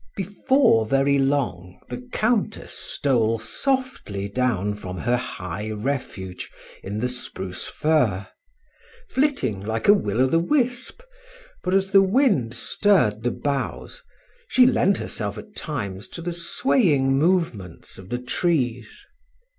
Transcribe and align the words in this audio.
Before 0.17 0.87
very 0.87 1.19
long 1.19 1.79
the 1.89 2.01
Countess 2.11 2.73
stole 2.73 3.37
softly 3.37 4.27
down 4.27 4.73
from 4.73 4.97
her 4.97 5.15
high 5.15 5.69
refuge 5.69 6.49
in 6.81 6.97
the 6.97 7.07
spruce 7.07 7.67
fir, 7.67 8.27
flitting 9.11 9.61
like 9.63 9.87
a 9.87 9.93
will 9.93 10.21
o' 10.21 10.25
the 10.25 10.39
wisp; 10.39 11.03
for 11.63 11.71
as 11.75 11.91
the 11.91 12.01
wind 12.01 12.55
stirred 12.55 13.21
the 13.21 13.29
boughs, 13.29 14.01
she 14.47 14.65
lent 14.65 14.97
herself 14.97 15.37
at 15.37 15.55
times 15.55 16.07
to 16.07 16.23
the 16.23 16.33
swaying 16.33 17.15
movements 17.19 17.99
of 17.99 18.09
the 18.09 18.17
trees. 18.17 19.05